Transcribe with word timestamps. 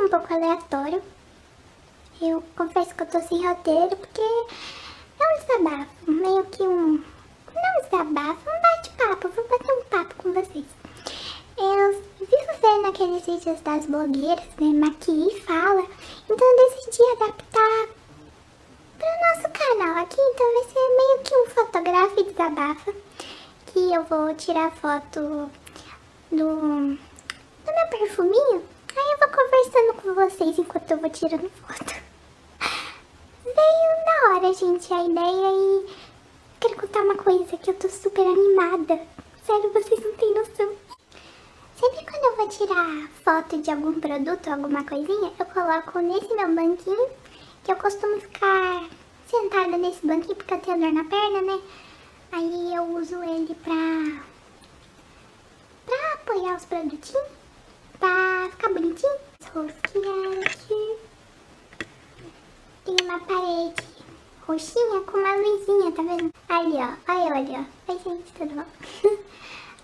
um 0.00 0.08
pouco 0.08 0.32
aleatório. 0.32 1.02
Eu 2.20 2.42
confesso 2.56 2.94
que 2.94 3.02
eu 3.02 3.06
tô 3.06 3.20
sem 3.20 3.46
roteiro, 3.46 3.96
porque 3.96 4.20
é 4.20 5.24
um 5.24 5.38
desabafo, 5.38 6.10
meio 6.10 6.44
que 6.46 6.62
um... 6.62 7.02
Não 7.54 7.78
um 7.78 7.82
desabafo, 7.82 8.48
um 8.48 8.62
bate-papo, 8.62 9.28
vou 9.28 9.48
bater 9.48 9.72
um 9.72 9.84
papo 9.84 10.14
com 10.16 10.32
vocês. 10.32 10.64
Eu 11.58 12.02
vivo 12.18 12.60
vendo 12.62 12.88
aqueles 12.88 13.26
vídeos 13.26 13.60
das 13.60 13.84
blogueiras, 13.86 14.44
né, 14.58 14.72
Maqui 14.78 15.12
e 15.12 15.40
Fala, 15.40 15.86
então 16.28 16.46
eu 16.46 16.70
decidi 16.70 17.02
adaptar 17.12 17.88
para 18.98 19.08
o 19.08 19.20
nosso 19.26 19.50
canal 19.52 20.02
aqui, 20.02 20.20
então 20.20 20.54
vai 20.54 20.64
ser 20.64 20.88
meio 20.96 21.18
que 21.22 21.34
um 21.36 21.46
fotógrafo 21.50 22.20
e 22.20 22.24
desabafa, 22.24 22.94
que 23.66 23.94
eu 23.94 24.04
vou 24.04 24.34
tirar 24.34 24.70
foto 24.72 25.50
do, 26.30 26.36
do 26.36 26.96
meu 27.66 27.88
perfuminho, 27.90 28.64
aí 29.00 29.12
eu 29.12 29.18
vou 29.18 29.28
conversando 29.28 30.02
com 30.02 30.14
vocês 30.14 30.58
enquanto 30.58 30.90
eu 30.90 30.98
vou 30.98 31.10
tirando 31.10 31.50
foto. 31.50 31.94
Veio 33.44 33.90
na 34.06 34.36
hora, 34.36 34.52
gente, 34.52 34.92
a 34.92 35.04
ideia 35.04 35.50
e 35.52 35.86
quero 36.60 36.76
contar 36.76 37.00
uma 37.00 37.16
coisa 37.16 37.56
que 37.56 37.70
eu 37.70 37.74
tô 37.74 37.88
super 37.88 38.26
animada. 38.26 39.00
Sério, 39.44 39.72
vocês 39.72 40.00
não 40.04 40.12
têm 40.12 40.34
noção. 40.34 40.76
Sempre 41.80 42.04
quando 42.04 42.24
eu 42.24 42.36
vou 42.36 42.48
tirar 42.48 43.08
foto 43.24 43.58
de 43.62 43.70
algum 43.70 43.98
produto 43.98 44.48
alguma 44.48 44.84
coisinha, 44.84 45.32
eu 45.38 45.46
coloco 45.46 45.98
nesse 46.00 46.34
meu 46.34 46.54
banquinho, 46.54 47.08
que 47.64 47.72
eu 47.72 47.76
costumo 47.76 48.20
ficar 48.20 48.84
sentada 49.26 49.78
nesse 49.78 50.06
banquinho 50.06 50.36
porque 50.36 50.54
eu 50.54 50.60
tenho 50.60 50.78
dor 50.78 50.92
na 50.92 51.04
perna, 51.04 51.40
né? 51.40 51.60
Aí 52.32 52.74
eu 52.74 52.84
uso 52.84 53.22
ele 53.24 53.54
pra, 53.54 54.22
pra 55.86 56.12
apoiar 56.14 56.56
os 56.56 56.64
produtinhos, 56.66 57.26
pra 57.98 58.29
ficar 58.48 58.72
bonitinho. 58.72 59.12
Rosquinha 59.52 60.40
aqui. 60.46 60.96
Tem 62.84 62.96
uma 63.02 63.20
parede 63.20 63.90
roxinha 64.50 65.00
com 65.02 65.18
uma 65.18 65.36
luzinha, 65.36 65.92
tá 65.92 66.02
vendo? 66.02 66.34
Ali, 66.48 66.74
ó. 66.74 66.94
Aí, 67.06 67.32
olha, 67.32 67.66
ó. 67.88 67.92
Oi, 67.92 67.98
gente, 68.04 68.32
tudo 68.32 68.54
bom? 68.54 68.66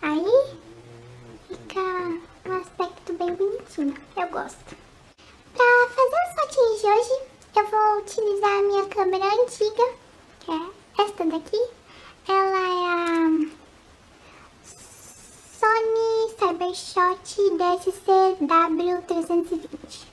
Aí, 0.02 0.56
fica 1.46 1.80
um 2.46 2.60
aspecto 2.60 3.12
bem 3.12 3.32
bonitinho. 3.34 3.94
Eu 4.16 4.28
gosto. 4.28 4.76
Pra 5.54 5.88
fazer 5.88 6.16
as 6.16 6.34
fotinhas 6.34 6.80
de 6.80 6.86
hoje, 6.86 7.22
eu 7.56 7.66
vou 7.68 7.98
utilizar 7.98 8.58
a 8.58 8.62
minha 8.62 8.86
câmera 8.86 9.26
antiga, 9.26 9.84
que 10.40 10.50
é 10.50 11.04
esta 11.04 11.24
daqui. 11.26 11.68
Ela 12.28 12.58
é 12.58 12.88
a 12.88 13.65
Sony 15.66 16.30
Cybershot 16.38 17.26
DSC-W320. 17.58 20.06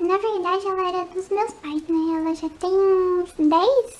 Na 0.00 0.18
verdade, 0.18 0.66
ela 0.66 0.88
era 0.88 1.04
dos 1.04 1.28
meus 1.28 1.52
pais, 1.52 1.86
né? 1.86 2.18
Ela 2.18 2.34
já 2.34 2.48
tem 2.48 2.72
uns 2.72 3.32
10, 3.38 3.98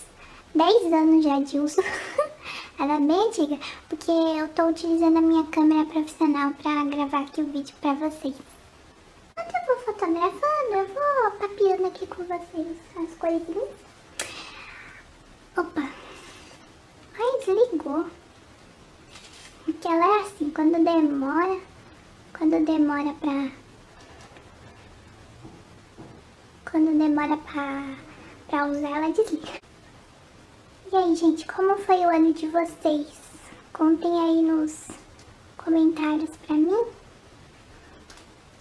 10 0.52 0.92
anos 0.92 1.22
já 1.22 1.38
de 1.38 1.60
uso. 1.60 1.80
ela 2.76 2.96
é 2.96 3.00
bem 3.00 3.28
antiga, 3.28 3.56
porque 3.88 4.10
eu 4.10 4.48
tô 4.48 4.64
utilizando 4.64 5.18
a 5.18 5.20
minha 5.20 5.44
câmera 5.44 5.86
profissional 5.86 6.50
pra 6.54 6.86
gravar 6.86 7.20
aqui 7.20 7.42
o 7.42 7.46
vídeo 7.46 7.76
pra 7.80 7.94
vocês. 7.94 8.34
Enquanto 9.38 9.54
eu 9.54 9.66
vou 9.66 9.76
fotografando, 9.84 10.72
eu 10.72 10.88
vou 10.88 11.30
papiando 11.38 11.86
aqui 11.86 12.04
com 12.08 12.24
vocês 12.24 12.76
as 12.96 13.14
coisinhas. 13.16 13.70
Opa! 15.56 15.88
Ai, 17.16 17.38
desligou. 17.46 18.06
Ela 19.92 20.06
é 20.06 20.20
assim, 20.22 20.48
quando 20.48 20.82
demora, 20.82 21.60
quando 22.32 22.64
demora 22.64 23.12
pra 23.12 23.50
quando 26.70 26.96
demora 26.96 27.36
pra, 27.36 27.94
pra 28.48 28.66
usar, 28.68 28.88
ela 28.88 29.12
desliga. 29.12 29.60
E 30.90 30.96
aí, 30.96 31.14
gente, 31.14 31.46
como 31.46 31.76
foi 31.76 31.98
o 31.98 32.08
ano 32.08 32.32
de 32.32 32.46
vocês? 32.46 33.06
Contem 33.74 34.18
aí 34.18 34.40
nos 34.40 34.88
comentários 35.58 36.30
pra 36.46 36.56
mim, 36.56 36.86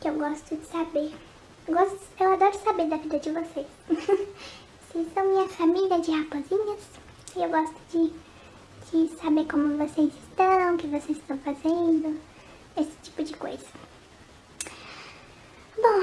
que 0.02 0.10
eu 0.10 0.16
gosto 0.16 0.58
de 0.58 0.66
saber. 0.66 1.14
Eu, 1.66 1.74
gosto, 1.74 1.98
eu 2.20 2.34
adoro 2.34 2.60
saber 2.60 2.90
da 2.90 2.98
vida 2.98 3.20
de 3.20 3.32
vocês. 3.32 3.68
vocês 3.88 5.08
são 5.14 5.26
minha 5.30 5.48
família 5.48 5.98
de 5.98 6.12
raposinhas 6.12 6.82
e 7.38 7.42
eu 7.42 7.50
gosto 7.50 7.80
de, 7.90 8.14
de 8.92 9.08
saber 9.22 9.46
como 9.46 9.78
vocês 9.78 10.12
estão, 10.14 10.76
o 10.76 10.78
que 10.78 10.88
vocês 10.88 11.18
estão 11.18 11.38
fazendo, 11.38 12.20
esse 12.76 12.92
tipo 13.04 13.24
de 13.24 13.34
coisa. 13.34 13.66
Bom, 15.78 16.00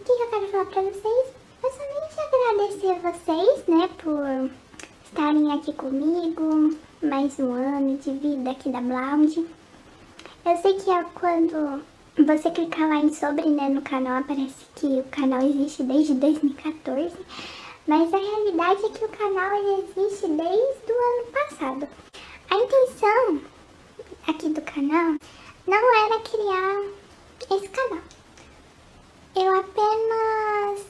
o 0.00 0.04
que 0.04 0.12
eu 0.12 0.30
quero 0.30 0.48
falar 0.48 0.66
pra 0.66 0.82
vocês? 0.82 1.28
Eu 1.64 1.70
somente 1.70 2.20
agradecer 2.20 3.00
vocês, 3.00 3.66
né, 3.66 3.90
por 3.98 4.50
estarem 5.04 5.52
aqui 5.52 5.72
comigo, 5.72 6.76
mais 7.02 7.38
um 7.40 7.52
ano 7.54 7.96
de 7.96 8.12
vida 8.12 8.52
aqui 8.52 8.70
da 8.70 8.80
Blound. 8.80 9.44
Eu 10.44 10.56
sei 10.58 10.74
que 10.74 10.90
é 10.90 11.04
quando 11.14 11.82
você 12.24 12.50
clicar 12.52 12.88
lá 12.88 12.96
em 12.96 13.12
sobre, 13.12 13.48
né, 13.48 13.68
no 13.68 13.82
canal, 13.82 14.18
aparece 14.18 14.64
que 14.76 14.86
o 14.86 15.04
canal 15.10 15.42
existe 15.42 15.82
desde 15.82 16.14
2014, 16.14 17.16
mas 17.88 18.14
a 18.14 18.16
realidade 18.16 18.84
é 18.84 18.88
que 18.90 19.04
o 19.04 19.08
canal 19.08 19.80
existe 19.80 20.28
desde 20.28 20.92
o 20.92 21.20
ano 21.20 21.32
passado. 21.32 22.11
A 22.52 22.54
intenção 22.54 23.40
aqui 24.28 24.48
do 24.50 24.60
canal 24.60 25.16
não 25.66 26.04
era 26.04 26.20
criar 26.20 26.82
esse 27.50 27.66
canal. 27.68 28.02
Eu 29.34 29.58
apenas 29.58 30.84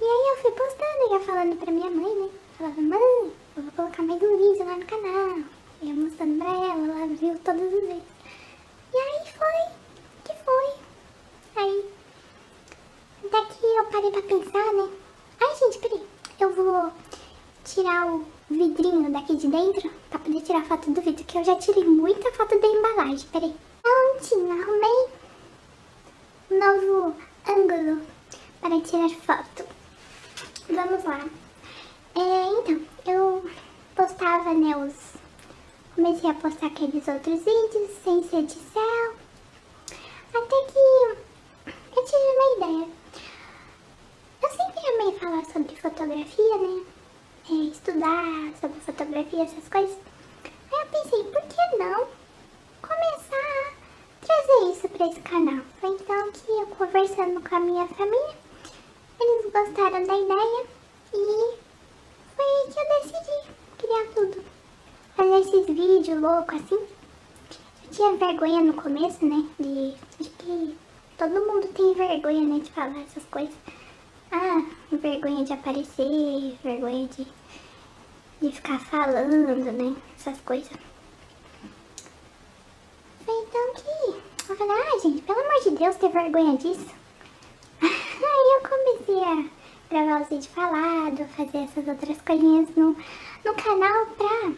E 0.01 0.05
aí 0.05 0.29
eu 0.29 0.43
fui 0.43 0.53
postando, 0.53 1.13
ia 1.13 1.21
falando 1.21 1.57
pra 1.57 1.73
minha 1.73 1.91
mãe, 1.91 2.15
né? 2.15 2.31
Falava, 2.59 2.81
mãe, 2.81 3.33
eu 3.57 3.63
vou 3.65 3.73
colocar 3.73 4.05
mais 4.05 4.23
um 4.23 4.37
vídeo 4.37 4.65
lá 4.65 4.77
no 4.77 4.87
canal. 4.87 5.39
Ia 5.83 5.95
mostrando 5.95 6.39
pra 6.39 6.49
ela, 6.49 6.87
ela 6.87 7.07
viu 7.09 7.37
todas 7.41 7.61
as 7.61 7.71
vezes. 7.71 8.03
E 8.95 8.97
aí 8.97 9.33
foi, 9.37 9.75
que 10.25 10.45
foi. 10.45 10.75
Aí, 11.57 11.91
até 13.23 13.45
que 13.55 13.65
eu 13.65 13.85
parei 14.01 14.11
pra 14.11 14.23
pensar, 14.23 14.73
né? 14.73 14.89
Ai, 15.41 15.57
gente, 15.57 15.79
peraí 15.79 16.03
eu 16.41 16.55
vou 16.55 16.91
tirar 17.65 18.07
o 18.07 18.25
vidrinho 18.49 19.13
daqui 19.13 19.37
de 19.37 19.47
dentro 19.47 19.91
pra 20.09 20.19
poder 20.19 20.41
tirar 20.41 20.65
foto 20.65 20.91
do 20.91 21.03
vidro, 21.03 21.23
que 21.25 21.37
eu 21.37 21.45
já 21.45 21.55
tirei 21.57 21.85
muita 21.85 22.33
foto 22.33 22.59
da 22.59 22.67
embalagem. 22.67 23.29
Peraí. 23.31 23.55
Prontinho, 23.83 24.51
arrumei 24.51 25.09
um 26.51 26.59
novo 26.59 27.17
ângulo 27.47 28.03
para 28.61 28.81
tirar 28.81 29.11
foto. 29.11 29.67
Vamos 30.71 31.05
lá. 31.05 31.29
É, 32.17 32.47
então, 32.59 32.81
eu 33.07 33.51
postava, 33.95 34.55
né, 34.55 34.77
os... 34.77 35.21
Comecei 35.95 36.31
a 36.31 36.35
postar 36.35 36.67
aqueles 36.69 37.07
outros 37.07 37.45
vídeos 37.45 37.91
sem 38.03 38.23
ser 38.23 38.45
de 38.45 38.55
céu. 38.55 39.15
Até 40.33 40.63
que 40.73 41.99
eu 41.99 42.05
tive 42.05 42.17
uma 42.17 42.57
ideia. 42.57 43.00
Eu 44.43 44.49
sempre 44.49 44.81
amei 44.89 45.19
falar 45.19 45.45
sobre 45.45 45.77
fotografia, 45.77 46.57
né? 46.59 46.85
É, 47.51 47.53
estudar 47.53 48.53
sobre 48.61 48.81
fotografia, 48.81 49.43
essas 49.43 49.69
coisas. 49.69 49.99
Aí 50.73 50.81
eu 50.81 50.87
pensei, 50.87 51.25
por 51.25 51.43
que 51.43 51.77
não 51.79 52.09
começar 52.81 53.37
a 53.37 54.27
trazer 54.27 54.73
isso 54.73 54.89
para 54.89 55.07
esse 55.09 55.21
canal? 55.21 55.65
Foi 55.81 55.91
então 55.91 56.33
que 56.33 56.51
eu 56.51 56.67
conversando 56.69 57.41
com 57.47 57.55
a 57.55 57.61
minha 57.61 57.87
família, 57.89 58.37
eles 59.21 59.53
gostaram 59.53 60.07
da 60.07 60.17
ideia 60.17 60.67
e 61.13 61.59
foi 62.35 62.45
aí 62.45 62.73
que 62.73 62.81
eu 62.81 62.89
decidi 63.03 63.51
criar 63.79 64.07
tudo. 64.15 64.45
Fazer 65.17 65.41
esses 65.41 65.67
vídeos 65.67 66.21
loucos 66.21 66.55
assim. 66.63 66.87
Eu 67.85 67.91
tinha 67.91 68.17
vergonha 68.17 68.63
no 68.63 68.73
começo, 68.73 69.25
né? 69.27 69.45
De. 69.59 69.95
Acho 70.19 70.31
que 70.31 70.77
todo 71.19 71.47
mundo 71.47 71.69
tem 71.75 71.95
vergonha, 71.95 72.41
né? 72.41 72.61
De 72.61 72.71
falar 72.71 73.01
essas 73.01 73.25
coisas. 73.25 73.55
Ah, 74.33 74.65
vergonha 74.93 75.45
de 75.45 75.53
aparecer, 75.53 76.57
vergonha 76.63 77.09
de, 77.09 77.27
de 78.41 78.53
ficar 78.53 78.79
falando, 78.79 79.73
né? 79.73 79.97
Essas 80.17 80.41
coisas. 80.43 80.71
Foi 83.25 83.35
então 83.35 83.75
que 83.75 84.51
eu 84.51 84.57
falei, 84.57 84.77
ah, 84.77 84.99
gente, 85.03 85.23
pelo 85.23 85.41
amor 85.41 85.63
de 85.63 85.71
Deus, 85.71 85.97
ter 85.97 86.11
vergonha 86.11 86.57
disso. 86.57 86.87
Aí 87.83 88.55
eu 88.55 88.69
comecei 88.69 89.25
a 89.25 89.45
gravar 89.91 90.23
os 90.23 90.29
vídeos 90.29 90.47
falados, 90.47 91.27
fazer 91.37 91.59
essas 91.59 91.89
outras 91.89 92.21
coisinhas 92.23 92.69
no, 92.77 92.97
no 93.45 93.55
canal 93.55 94.07
pra 94.17 94.53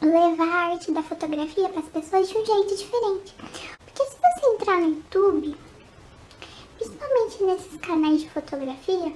levar 0.00 0.48
a 0.48 0.72
arte 0.72 0.90
da 0.90 1.02
fotografia 1.02 1.68
para 1.68 1.80
as 1.80 1.88
pessoas 1.88 2.28
de 2.28 2.38
um 2.38 2.46
jeito 2.46 2.76
diferente. 2.76 3.34
Porque 3.84 4.04
se 4.04 4.16
você 4.16 4.46
entrar 4.54 4.80
no 4.80 4.88
YouTube, 4.88 5.56
nesses 7.40 7.76
canais 7.80 8.20
de 8.22 8.30
fotografia, 8.30 9.12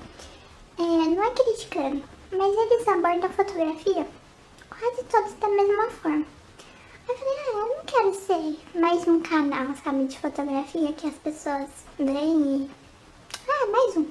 é, 0.79 0.82
não 0.82 1.25
é 1.25 1.31
criticando, 1.31 2.03
mas 2.32 2.56
eles 2.56 2.88
abordam 2.88 3.31
fotografia 3.31 4.06
quase 4.79 5.05
todos 5.05 5.35
da 5.35 5.49
mesma 5.49 5.91
forma. 5.91 6.26
Eu 7.06 7.17
falei, 7.17 7.35
ah, 7.38 7.50
eu 7.53 7.69
não 7.69 7.85
quero 7.85 8.15
ser 8.15 8.59
mais 8.81 9.06
um 9.06 9.21
canal, 9.21 9.75
sabe, 9.82 10.06
de 10.06 10.19
fotografia 10.19 10.93
que 10.93 11.06
as 11.06 11.15
pessoas 11.15 11.69
veem 11.99 12.65
e... 12.65 12.71
Ah, 13.49 13.67
mais 13.67 13.97
um. 13.97 14.06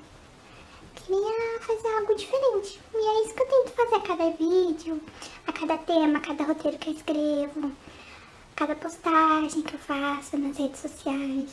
Queria 0.96 1.60
fazer 1.60 1.88
algo 1.88 2.16
diferente. 2.16 2.80
E 2.94 2.98
é 2.98 3.26
isso 3.26 3.34
que 3.34 3.42
eu 3.42 3.48
tento 3.48 3.76
fazer 3.76 3.96
a 3.96 4.00
cada 4.00 4.30
vídeo, 4.32 5.02
a 5.48 5.52
cada 5.52 5.78
tema, 5.80 6.20
a 6.20 6.22
cada 6.22 6.44
roteiro 6.44 6.78
que 6.78 6.90
eu 6.92 6.94
escrevo, 6.94 7.68
a 7.68 8.56
cada 8.56 8.76
postagem 8.76 9.64
que 9.64 9.74
eu 9.74 9.80
faço 9.80 10.38
nas 10.38 10.58
redes 10.58 10.80
sociais. 10.80 11.52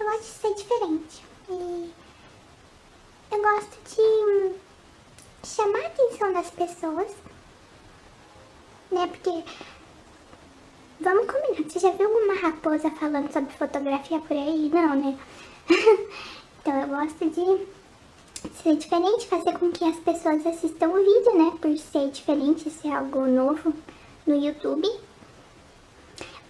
Eu 0.00 0.06
gosto 0.06 0.22
de 0.22 0.26
ser 0.26 0.54
diferente. 0.54 1.33
E 1.48 1.92
eu 3.30 3.42
gosto 3.42 3.78
de 3.94 4.54
chamar 5.46 5.80
a 5.80 5.86
atenção 5.86 6.32
das 6.32 6.50
pessoas, 6.50 7.10
né? 8.90 9.06
Porque, 9.06 9.44
vamos 11.00 11.26
combinar, 11.26 11.68
você 11.68 11.78
já 11.78 11.90
viu 11.90 12.06
alguma 12.06 12.34
raposa 12.34 12.90
falando 12.92 13.30
sobre 13.32 13.52
fotografia 13.52 14.20
por 14.20 14.36
aí? 14.36 14.70
Não, 14.72 14.94
né? 14.96 15.18
então 16.60 16.80
eu 16.80 16.88
gosto 16.88 17.28
de 17.28 17.66
ser 18.62 18.76
diferente, 18.76 19.26
fazer 19.26 19.58
com 19.58 19.70
que 19.70 19.84
as 19.84 19.96
pessoas 19.96 20.46
assistam 20.46 20.88
o 20.88 20.96
vídeo, 20.96 21.36
né? 21.36 21.58
Por 21.60 21.76
ser 21.76 22.10
diferente, 22.10 22.70
ser 22.70 22.92
algo 22.92 23.26
novo 23.26 23.74
no 24.26 24.34
YouTube. 24.34 24.88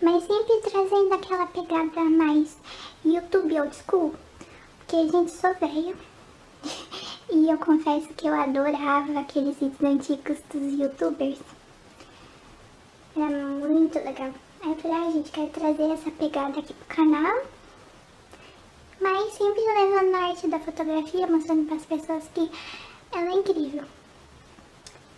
Mas 0.00 0.24
sempre 0.24 0.60
trazendo 0.70 1.14
aquela 1.14 1.46
pegada 1.46 2.04
mais 2.04 2.56
YouTube 3.04 3.60
old 3.60 3.74
school. 3.74 4.14
Porque 4.94 5.08
a 5.08 5.20
gente 5.20 5.32
sou 5.32 5.52
velho. 5.54 5.96
e 7.28 7.50
eu 7.50 7.58
confesso 7.58 8.06
que 8.14 8.28
eu 8.28 8.34
adorava 8.34 9.18
aqueles 9.18 9.58
vídeos 9.58 9.82
antigos 9.82 10.38
dos 10.52 10.72
youtubers. 10.78 11.40
Era 13.16 13.28
muito 13.28 13.98
legal. 13.98 14.32
Aí 14.62 14.70
eu 14.70 14.76
falei, 14.76 14.96
ah, 14.96 15.10
gente, 15.10 15.32
quero 15.32 15.48
trazer 15.48 15.90
essa 15.90 16.10
pegada 16.12 16.60
aqui 16.60 16.72
pro 16.72 16.96
canal. 16.96 17.42
Mas 19.00 19.32
sempre 19.32 19.62
levando 19.62 20.14
a 20.14 20.28
arte 20.28 20.46
da 20.46 20.60
fotografia, 20.60 21.26
mostrando 21.26 21.66
para 21.66 21.76
as 21.76 21.86
pessoas 21.86 22.28
que 22.32 22.48
ela 23.10 23.30
é 23.30 23.32
incrível. 23.32 23.84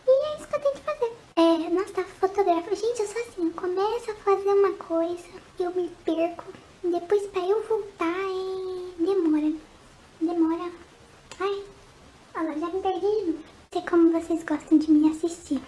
E 0.07 0.11
é 0.11 0.37
isso 0.39 0.49
que 0.49 0.57
eu 0.57 0.61
tenho 0.61 0.75
que 0.75 0.81
fazer. 0.81 1.13
É, 1.37 1.69
nossa, 1.69 1.93
tá 1.93 2.05
fotografando. 2.19 2.77
Gente, 2.77 3.01
eu 3.01 3.09
sou 3.09 3.21
assim, 3.21 3.47
eu 3.47 3.53
começo 3.53 4.11
a 4.11 4.15
fazer 4.15 4.49
uma 4.49 4.73
coisa, 4.73 5.29
eu 5.61 5.71
me 5.73 5.91
perco. 6.03 6.45
Depois 6.83 7.27
pra 7.27 7.43
eu 7.43 7.63
voltar, 7.65 8.07
é... 8.07 9.05
demora. 9.05 9.53
Demora. 10.21 10.71
Ai, 11.41 11.65
olha, 12.37 12.59
já 12.59 12.67
me 12.69 12.81
perdi 12.81 13.01
de 13.01 13.27
novo. 13.27 13.39
Não 13.39 13.73
sei 13.73 13.76
como 13.89 14.11
vocês 14.11 14.43
gostam 14.43 14.79
de 14.79 14.91
me 14.91 15.11
assistir. 15.11 15.61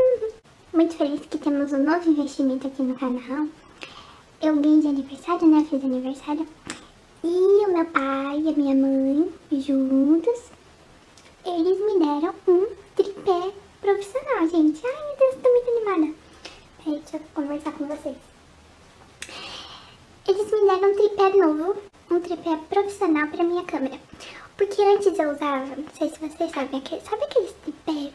Muito 0.72 0.94
feliz 0.96 1.20
que 1.26 1.38
temos 1.38 1.72
um 1.72 1.82
novo 1.82 2.10
investimento 2.10 2.66
aqui 2.66 2.82
no 2.82 2.94
canal. 2.94 3.46
Eu 4.42 4.56
ganhei 4.56 4.80
de 4.80 4.88
aniversário, 4.88 5.48
né? 5.48 5.66
Fiz 5.68 5.82
aniversário. 5.82 6.46
E 7.24 7.26
o 7.66 7.72
meu 7.72 7.84
pai 7.86 8.40
e 8.40 8.48
a 8.48 8.52
minha 8.52 8.74
mãe, 8.74 9.32
juntos, 9.50 10.50
eles 11.44 11.78
me 11.80 11.98
deram 11.98 12.34
um 12.46 12.66
tripé 12.94 13.52
profissional, 13.80 14.46
gente. 14.46 14.80
Ai, 14.86 15.06
meu 15.06 15.16
Deus, 15.16 15.42
tô 15.42 15.50
muito 15.50 15.70
animada. 15.70 16.14
Peraí, 16.84 17.00
deixa 17.00 17.16
eu 17.16 17.22
conversar 17.34 17.72
com 17.72 17.86
vocês. 17.86 18.16
Eles 20.28 20.52
me 20.52 20.66
deram 20.66 20.90
um 20.90 20.96
tripé 20.96 21.36
novo, 21.36 21.76
um 22.10 22.20
tripé 22.20 22.56
profissional 22.68 23.26
pra 23.28 23.42
minha 23.42 23.64
câmera. 23.64 23.98
Porque 24.58 24.82
antes 24.82 25.18
eu 25.18 25.30
usava, 25.30 25.64
não 25.64 25.88
sei 25.96 26.10
se 26.10 26.18
vocês 26.18 26.50
sabem, 26.50 26.80
aquele, 26.80 27.00
sabe 27.00 27.24
aqueles 27.24 27.54
tripé? 27.62 28.12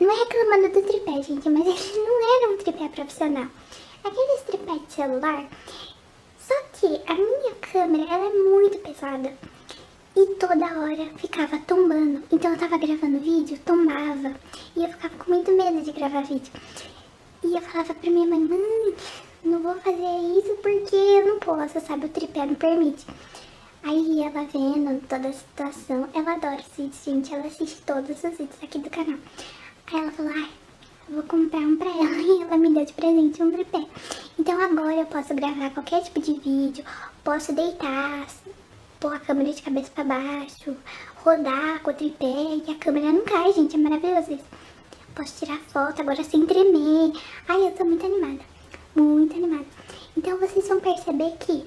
Não 0.00 0.10
é 0.10 0.14
reclamando 0.14 0.68
do 0.70 0.82
tripé, 0.82 1.22
gente, 1.22 1.48
mas 1.48 1.66
ele 1.86 1.98
não 1.98 2.36
era 2.36 2.52
um 2.52 2.56
tripé 2.56 2.88
profissional. 2.88 3.46
Aqueles 4.02 4.42
tripé 4.42 4.78
de 4.78 4.92
celular 4.92 5.48
só 6.50 6.56
que 6.72 7.00
a 7.06 7.14
minha 7.14 7.54
câmera, 7.60 8.12
ela 8.12 8.26
é 8.26 8.32
muito 8.32 8.76
pesada. 8.80 9.32
E 10.16 10.26
toda 10.34 10.80
hora 10.80 11.06
ficava 11.16 11.56
tombando. 11.60 12.24
Então 12.32 12.50
eu 12.50 12.58
tava 12.58 12.76
gravando 12.76 13.20
vídeo, 13.20 13.56
tombava. 13.64 14.34
E 14.74 14.82
eu 14.82 14.88
ficava 14.88 15.14
com 15.16 15.30
muito 15.30 15.52
medo 15.52 15.80
de 15.80 15.92
gravar 15.92 16.22
vídeo. 16.22 16.52
E 17.44 17.54
eu 17.54 17.60
falava 17.62 17.94
pra 17.94 18.10
minha 18.10 18.26
mãe, 18.26 18.40
mãe, 18.40 18.94
não 19.44 19.60
vou 19.60 19.76
fazer 19.76 20.38
isso 20.38 20.56
porque 20.60 20.96
eu 20.96 21.26
não 21.28 21.38
posso, 21.38 21.78
sabe? 21.86 22.06
O 22.06 22.08
tripé 22.08 22.44
não 22.44 22.56
permite. 22.56 23.06
Aí 23.82 24.22
ela 24.22 24.44
vendo 24.44 25.00
toda 25.08 25.28
a 25.28 25.32
situação, 25.32 26.06
ela 26.12 26.34
adora 26.34 26.60
esses 26.60 26.76
vídeos, 26.76 27.04
gente. 27.04 27.34
Ela 27.34 27.46
assiste 27.46 27.80
todos 27.82 28.10
os 28.10 28.30
vídeos 28.30 28.62
aqui 28.62 28.78
do 28.78 28.90
canal. 28.90 29.18
Aí 29.86 30.00
ela 30.00 30.12
falou, 30.12 30.32
ai, 30.34 30.50
vou 31.08 31.22
comprar 31.22 31.60
um 31.60 31.76
pra 31.76 31.88
ela 31.88 32.16
e 32.20 32.42
ela 32.42 32.56
me 32.58 32.74
deu 32.74 32.84
de 32.84 32.92
presente 32.92 33.42
um 33.42 33.50
tripé. 33.50 33.86
Então 34.38 34.60
agora 34.60 34.96
eu 34.96 35.06
posso 35.06 35.34
gravar 35.34 35.70
qualquer 35.70 36.02
tipo 36.02 36.20
de 36.20 36.34
vídeo, 36.34 36.84
posso 37.24 37.54
deitar, 37.54 38.26
pôr 39.00 39.14
a 39.14 39.18
câmera 39.18 39.50
de 39.50 39.62
cabeça 39.62 39.90
pra 39.94 40.04
baixo, 40.04 40.76
rodar 41.24 41.80
com 41.82 41.90
o 41.90 41.94
tripé 41.94 42.60
e 42.66 42.70
a 42.70 42.74
câmera 42.74 43.10
não 43.10 43.24
cai, 43.24 43.52
gente, 43.54 43.76
é 43.76 43.78
maravilhoso 43.78 44.34
isso. 44.34 44.44
Posso 45.14 45.44
tirar 45.44 45.58
foto 45.58 46.00
agora 46.02 46.22
sem 46.22 46.44
tremer. 46.44 47.12
Ai, 47.48 47.66
eu 47.66 47.72
tô 47.72 47.84
muito 47.84 48.04
animada, 48.04 48.44
muito 48.94 49.34
animada. 49.34 49.66
Então 50.16 50.38
vocês 50.38 50.68
vão 50.68 50.80
perceber 50.80 51.32
que 51.38 51.64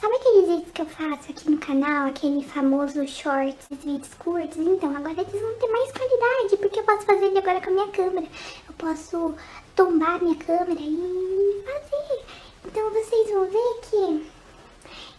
Sabe 0.00 0.14
aqueles 0.14 0.48
vídeos 0.48 0.72
que 0.72 0.80
eu 0.80 0.86
faço 0.86 1.30
aqui 1.30 1.50
no 1.50 1.58
canal, 1.58 2.08
aquele 2.08 2.42
famoso 2.42 3.06
shorts, 3.06 3.66
vídeos 3.84 4.14
curtos? 4.14 4.56
Então, 4.56 4.96
agora 4.96 5.12
eles 5.12 5.42
vão 5.42 5.52
ter 5.58 5.68
mais 5.68 5.92
qualidade, 5.92 6.56
porque 6.56 6.80
eu 6.80 6.84
posso 6.84 7.04
fazer 7.04 7.26
ele 7.26 7.38
agora 7.38 7.60
com 7.60 7.68
a 7.68 7.72
minha 7.74 7.88
câmera. 7.88 8.26
Eu 8.66 8.74
posso 8.78 9.34
tombar 9.76 10.22
minha 10.22 10.36
câmera 10.36 10.80
e 10.80 11.64
fazer. 11.66 12.24
Então, 12.64 12.90
vocês 12.90 13.30
vão 13.30 13.44
ver 13.44 13.80
que 13.90 13.96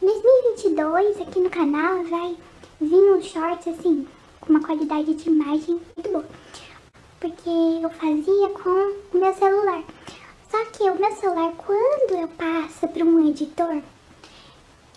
em 0.02 0.08
2022 0.08 1.22
aqui 1.22 1.40
no 1.42 1.50
canal 1.52 2.04
vai 2.06 2.36
vir 2.82 3.14
uns 3.14 3.26
shorts 3.26 3.68
assim, 3.68 4.08
com 4.40 4.50
uma 4.50 4.66
qualidade 4.66 5.14
de 5.14 5.30
imagem 5.30 5.80
muito 5.96 6.12
boa. 6.12 6.26
Porque 7.20 7.50
eu 7.84 7.90
fazia 7.92 8.50
com 8.50 9.16
o 9.16 9.22
meu 9.22 9.34
celular. 9.36 9.84
Só 10.50 10.66
que 10.72 10.90
o 10.90 11.00
meu 11.00 11.12
celular, 11.12 11.54
quando 11.56 12.20
eu 12.20 12.28
passo 12.30 12.88
para 12.88 13.06
um 13.06 13.30
editor, 13.30 13.84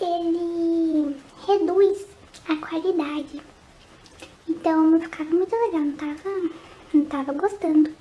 ele 0.00 1.16
reduz 1.46 2.06
a 2.48 2.56
qualidade. 2.66 3.42
Então 4.48 4.90
não 4.90 5.00
ficava 5.00 5.30
muito 5.30 5.54
legal, 5.54 5.80
não 5.80 5.96
tava, 5.96 6.30
não 6.92 7.04
tava 7.06 7.32
gostando. 7.32 7.94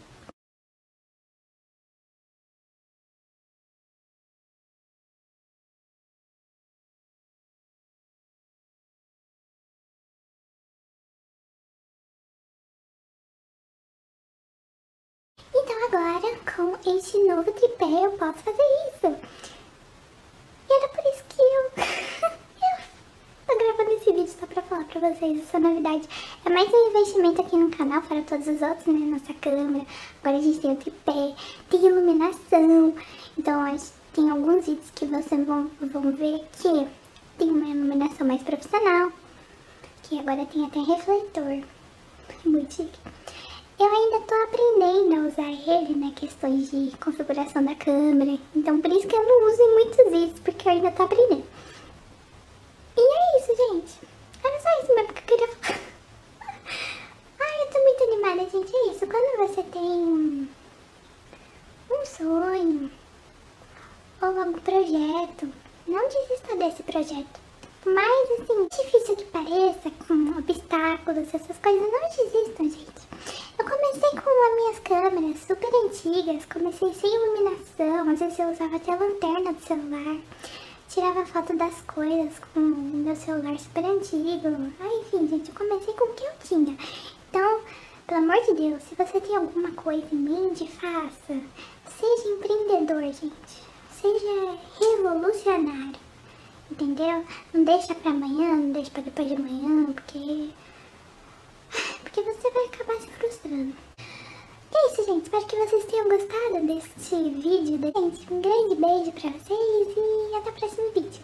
Então 15.56 15.86
agora, 15.86 16.40
com 16.56 16.90
este 16.98 17.18
novo 17.24 17.52
tripé, 17.54 17.86
eu 18.06 18.12
posso 18.18 18.40
fazer 18.40 18.64
isso. 18.90 19.08
E 20.70 20.74
era 20.74 20.88
por 20.90 21.06
isso 21.14 21.23
eu, 21.54 21.72
tô 23.48 23.58
gravando 23.58 23.92
esse 23.96 24.12
vídeo 24.12 24.34
só 24.40 24.46
pra 24.48 24.62
falar 24.64 24.86
pra 24.86 25.00
vocês 25.00 25.40
essa 25.40 25.60
novidade. 25.60 26.08
É 26.46 26.50
mais 26.50 26.70
um 26.72 26.90
investimento 26.90 27.42
aqui 27.42 27.56
no 27.56 27.70
canal, 27.70 28.02
fora 28.02 28.22
todos 28.24 28.48
os 28.48 28.62
outros, 28.62 28.88
né? 28.88 29.06
Nossa 29.06 29.34
câmera, 29.36 29.86
agora 30.22 30.38
a 30.38 30.42
gente 30.42 30.60
tem 30.60 30.72
o 30.72 30.76
tripé, 30.76 31.36
tem 31.70 31.86
iluminação. 31.86 32.94
Então, 33.38 33.62
acho 33.62 33.94
tem 34.14 34.30
alguns 34.30 34.66
vídeos 34.68 34.92
que 34.94 35.06
vocês 35.06 35.48
vão, 35.48 35.72
vão 35.82 36.12
ver 36.12 36.48
que 36.52 36.88
tem 37.38 37.50
uma 37.50 37.68
iluminação 37.68 38.28
mais 38.28 38.44
profissional. 38.44 39.12
Que 40.04 40.20
agora 40.20 40.46
tem 40.46 40.66
até 40.66 40.80
refletor. 40.80 41.64
Muito 42.46 42.74
chique. 42.74 43.00
Eu 43.80 43.88
ainda 43.88 44.20
tô 44.22 44.36
aprendendo 44.44 45.16
a 45.16 45.28
usar 45.28 45.52
ele 45.52 45.96
na 45.96 46.12
questões 46.12 46.70
de 46.70 46.96
configuração 46.98 47.64
da 47.64 47.76
câmera. 47.76 48.38
Então 48.56 48.80
por 48.80 48.92
isso 48.92 49.08
que 49.08 49.16
eu 49.16 49.24
não 49.24 49.52
uso 49.52 49.62
em 49.62 49.74
muitos 49.74 50.12
vídeos, 50.12 50.40
porque 50.40 50.68
eu 50.68 50.72
ainda 50.74 50.92
tô 50.92 51.04
aprendendo. 51.04 51.44
E 52.96 53.02
é 53.02 53.40
isso, 53.40 53.56
gente. 53.56 53.94
Era 54.44 54.60
só 54.60 54.70
isso 54.82 54.96
mesmo 54.96 55.14
que 55.14 55.22
eu 55.22 55.38
queria 55.38 55.56
falar. 55.56 55.80
Ai, 57.40 57.62
eu 57.62 57.72
tô 57.72 57.80
muito 57.80 58.04
animada, 58.04 58.50
gente. 58.50 58.76
É 58.76 58.92
isso. 58.92 59.08
Quando 59.08 59.38
você 59.38 59.64
tem 59.64 60.50
um 61.92 62.06
sonho 62.06 62.92
ou 64.22 64.40
algum 64.40 64.54
projeto, 64.54 65.52
não 65.88 66.08
desista 66.08 66.56
desse 66.56 66.84
projeto. 66.84 67.42
Mas, 67.86 68.32
assim, 68.32 68.68
difícil 68.72 69.16
que 69.18 69.26
pareça, 69.26 69.92
com 70.08 70.38
obstáculos, 70.38 71.34
essas 71.34 71.58
coisas, 71.58 71.82
não 71.82 72.10
desistam, 72.10 72.70
gente. 72.70 73.03
Eu 73.64 73.70
comecei 73.70 74.10
com 74.20 74.46
as 74.46 74.56
minhas 74.58 74.80
câmeras 74.80 75.40
super 75.40 75.74
antigas, 75.86 76.46
comecei 76.48 76.94
sem 76.94 77.16
iluminação, 77.16 78.10
às 78.10 78.20
vezes 78.20 78.38
eu 78.38 78.50
usava 78.52 78.76
até 78.76 78.92
a 78.92 78.98
lanterna 78.98 79.54
do 79.54 79.62
celular, 79.62 80.18
tirava 80.90 81.26
foto 81.26 81.56
das 81.56 81.82
coisas 81.84 82.40
com 82.54 82.60
meu 82.60 83.16
celular 83.16 83.58
super 83.58 83.86
antigo. 83.86 84.74
Ah, 84.82 85.00
enfim, 85.00 85.30
gente, 85.30 85.48
eu 85.48 85.56
comecei 85.56 85.94
com 85.94 86.04
o 86.04 86.14
que 86.14 86.26
eu 86.26 86.34
tinha. 86.44 86.78
Então, 87.30 87.62
pelo 88.06 88.20
amor 88.20 88.44
de 88.44 88.54
Deus, 88.54 88.84
se 88.84 88.96
você 88.96 89.22
tem 89.22 89.38
alguma 89.38 89.72
coisa 89.72 90.08
em 90.12 90.18
mente, 90.18 90.68
faça. 90.68 91.40
Seja 91.98 92.30
empreendedor, 92.36 93.04
gente. 93.04 93.64
Seja 93.94 94.58
revolucionário. 94.78 96.02
Entendeu? 96.70 97.26
Não 97.54 97.64
deixa 97.64 97.96
pra 97.96 98.12
amanhã, 98.12 98.58
não 98.58 98.72
deixa 98.74 98.92
pra 98.92 99.04
depois 99.04 99.30
de 99.30 99.36
amanhã, 99.36 99.86
porque 99.94 100.50
porque 102.04 102.22
você 102.22 102.52
vai 102.52 102.66
acabar 102.66 102.96
se 103.02 103.08
frustrando. 103.08 103.33
Gente. 105.06 105.24
Espero 105.24 105.46
que 105.46 105.56
vocês 105.56 105.86
tenham 105.86 106.10
gostado 106.10 106.66
deste 106.66 107.16
vídeo. 107.16 107.80
Gente, 107.96 108.34
um 108.34 108.42
grande 108.42 108.76
beijo 108.76 109.12
pra 109.12 109.30
vocês 109.32 109.98
e 109.98 110.36
até 110.36 110.50
o 110.50 110.54
próximo 110.54 110.92
vídeo. 110.92 111.24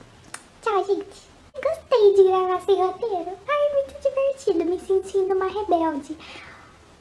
Tchau, 0.62 0.86
gente. 0.86 1.30
Gostei 1.54 2.14
de 2.16 2.24
gravar 2.24 2.62
sem 2.62 2.76
roteiro. 2.76 3.38
Ai, 3.48 3.74
muito 3.74 4.02
divertido, 4.02 4.66
me 4.66 4.80
sentindo 4.80 5.34
uma 5.34 5.48
rebelde. 5.48 6.18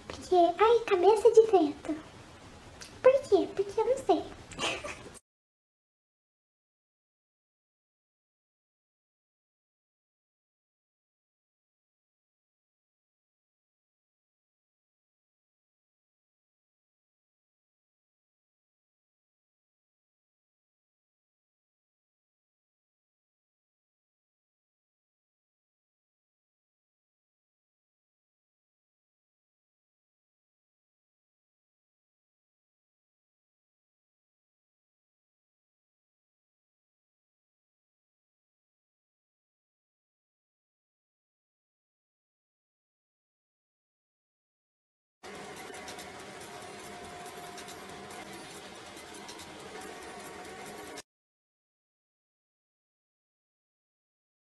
Porque, 0.06 0.36
ai, 0.36 0.80
cabeça 0.86 1.30
de 1.30 1.42
vento. 1.42 1.96
Por 3.02 3.12
quê? 3.22 3.48
Porque 3.54 3.80
eu 3.80 3.86
não 3.86 3.96
sei. 3.96 4.24